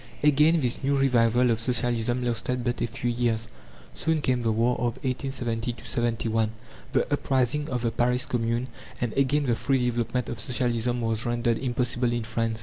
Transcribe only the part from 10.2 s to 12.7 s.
of Socialism was rendered impossible in France.